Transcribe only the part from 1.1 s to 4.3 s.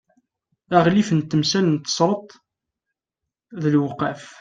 n temsal n tesreḍt d lewqaf